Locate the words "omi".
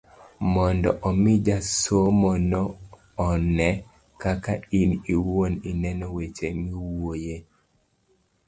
1.09-1.33